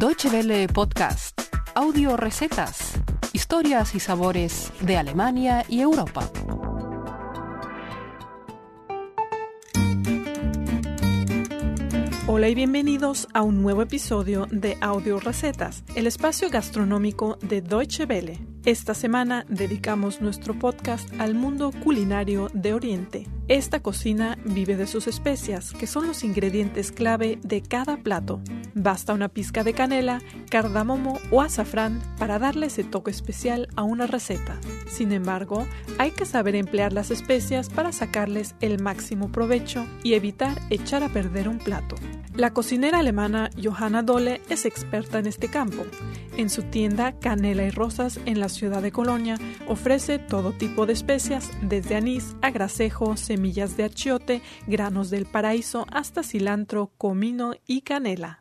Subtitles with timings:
[0.00, 1.38] Deutsche Welle Podcast,
[1.74, 2.94] audio recetas,
[3.34, 6.26] historias y sabores de Alemania y Europa.
[12.26, 18.06] Hola y bienvenidos a un nuevo episodio de Audio Recetas, el espacio gastronómico de Deutsche
[18.06, 18.38] Welle.
[18.66, 23.26] Esta semana dedicamos nuestro podcast al mundo culinario de Oriente.
[23.48, 28.42] Esta cocina vive de sus especias, que son los ingredientes clave de cada plato.
[28.74, 34.06] Basta una pizca de canela, cardamomo o azafrán para darle ese toque especial a una
[34.06, 34.60] receta.
[34.86, 35.66] Sin embargo,
[35.96, 41.08] hay que saber emplear las especias para sacarles el máximo provecho y evitar echar a
[41.08, 41.96] perder un plato.
[42.36, 45.84] La cocinera alemana Johanna Dole es experta en este campo.
[46.36, 50.92] En su tienda Canela y Rosas en la ciudad de Colonia ofrece todo tipo de
[50.92, 57.82] especias, desde anís a grasejo, semillas de achiote, granos del paraíso hasta cilantro, comino y
[57.82, 58.39] canela.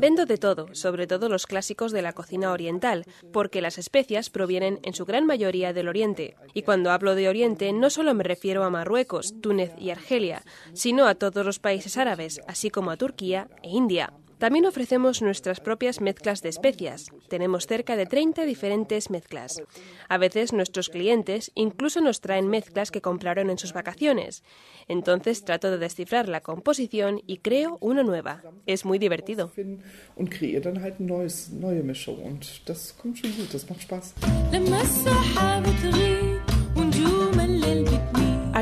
[0.00, 4.80] Vendo de todo, sobre todo los clásicos de la cocina oriental, porque las especias provienen
[4.82, 6.34] en su gran mayoría del Oriente.
[6.52, 11.06] Y cuando hablo de Oriente no solo me refiero a Marruecos, Túnez y Argelia, sino
[11.06, 14.12] a todos los países árabes, así como a Turquía e India.
[14.42, 17.12] También ofrecemos nuestras propias mezclas de especias.
[17.28, 19.62] Tenemos cerca de 30 diferentes mezclas.
[20.08, 24.42] A veces nuestros clientes incluso nos traen mezclas que compraron en sus vacaciones.
[24.88, 28.42] Entonces trato de descifrar la composición y creo una nueva.
[28.66, 29.52] Es muy divertido.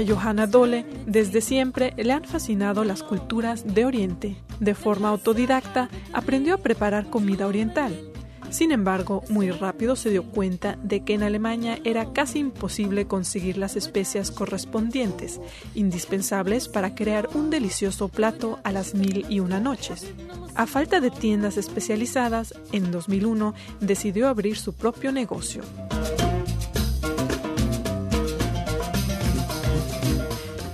[0.01, 4.37] A Johanna Dole desde siempre le han fascinado las culturas de Oriente.
[4.59, 7.93] De forma autodidacta aprendió a preparar comida oriental.
[8.49, 13.59] Sin embargo, muy rápido se dio cuenta de que en Alemania era casi imposible conseguir
[13.59, 15.39] las especias correspondientes,
[15.75, 20.07] indispensables para crear un delicioso plato a las mil y una noches.
[20.55, 25.63] A falta de tiendas especializadas, en 2001 decidió abrir su propio negocio.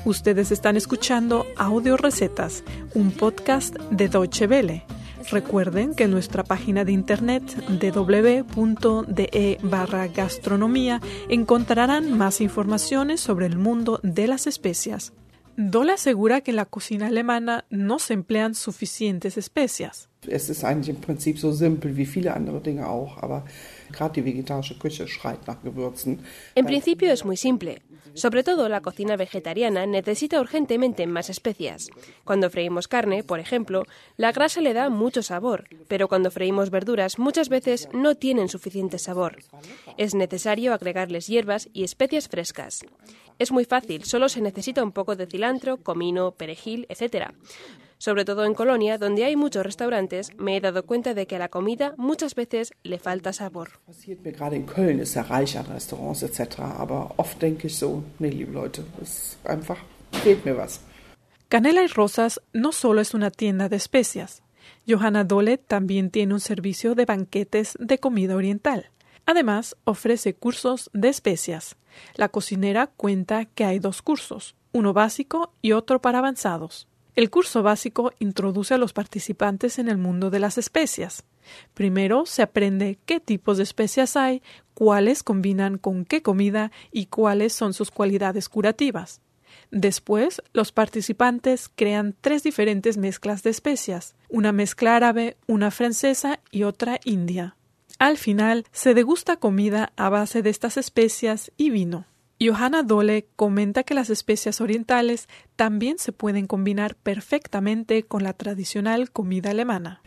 [0.06, 2.62] Ustedes están escuchando Audio Recetas,
[2.94, 4.84] un podcast de Deutsche Welle.
[5.33, 13.59] Recuerden que en nuestra página de internet www.de barra gastronomía encontrarán más informaciones sobre el
[13.59, 15.12] mundo de las especias.
[15.56, 20.09] Dole asegura que en la cocina alemana no se emplean suficientes especias.
[20.28, 23.45] Es ist eigentlich im Prinzip so simpel wie viele andere Dinge auch, aber
[23.93, 26.21] gerade die vegetarische Küche schreit nach Gewürzen.
[26.55, 27.81] En principio es muy simple.
[28.16, 31.88] Sobre todo la cocina vegetariana necesita urgentemente más especias.
[32.25, 33.84] Cuando freímos carne, por ejemplo,
[34.16, 38.99] la grasa le da mucho sabor, pero cuando freímos verduras muchas veces no tienen suficiente
[38.99, 39.37] sabor.
[39.99, 42.84] Es necesario agregarles hierbas y especias frescas.
[43.38, 47.33] Es muy fácil, solo se necesita un poco de cilantro, comino, perejil, etc.
[47.99, 51.39] Sobre todo en Colonia, donde hay muchos restaurantes, me he dado cuenta de que a
[51.39, 53.71] la comida muchas veces le falta sabor.
[61.49, 64.43] Canela y Rosas no solo es una tienda de especias.
[64.89, 68.91] Johanna Dole también tiene un servicio de banquetes de comida oriental.
[69.27, 71.77] Además, ofrece cursos de especias.
[72.15, 76.87] La cocinera cuenta que hay dos cursos, uno básico y otro para avanzados.
[77.16, 81.25] El curso básico introduce a los participantes en el mundo de las especias.
[81.72, 84.43] Primero se aprende qué tipos de especias hay,
[84.75, 89.22] cuáles combinan con qué comida y cuáles son sus cualidades curativas.
[89.71, 96.65] Después, los participantes crean tres diferentes mezclas de especias, una mezcla árabe, una francesa y
[96.65, 97.56] otra india.
[97.98, 102.04] Al final, se degusta comida a base de estas especias y vino.
[102.38, 105.26] Johanna Dole comenta que las especias orientales
[105.56, 110.02] también se pueden combinar perfectamente con la tradicional comida alemana.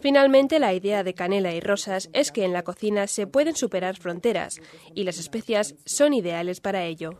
[0.00, 3.96] Finalmente, la idea de canela y rosas es que en la cocina se pueden superar
[3.96, 4.60] fronteras
[4.94, 7.10] y las especias son ideales para ello.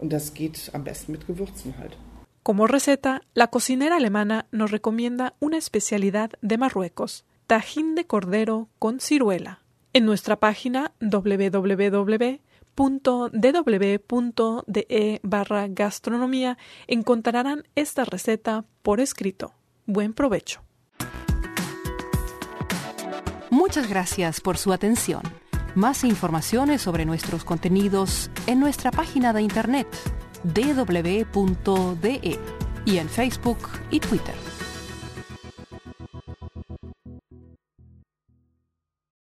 [2.44, 9.00] Como receta, la cocinera alemana nos recomienda una especialidad de Marruecos, tajín de cordero con
[9.00, 9.64] ciruela.
[9.92, 12.45] En nuestra página www
[12.76, 13.70] www.dw.de
[15.22, 19.54] barra gastronomía encontrarán esta receta por escrito.
[19.86, 20.62] Buen provecho.
[23.50, 25.22] Muchas gracias por su atención.
[25.74, 29.86] Más informaciones sobre nuestros contenidos en nuestra página de internet
[30.44, 32.38] www.de
[32.84, 33.58] y en Facebook
[33.90, 34.55] y Twitter.